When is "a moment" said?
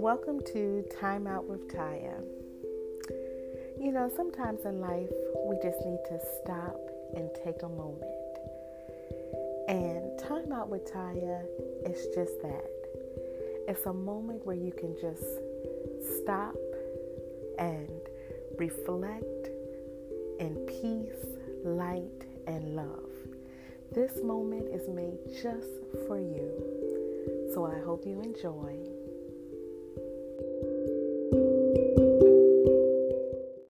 7.62-8.04, 13.86-14.44